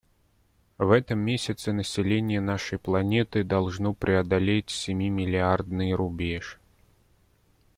[0.79, 6.59] В этом месяце население нашей планеты должно преодолеть семи миллиардный рубеж.